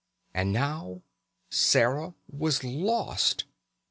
And 0.33 0.51
now 0.51 1.03
Sarah 1.51 2.15
was 2.27 2.63
lost! 2.63 3.43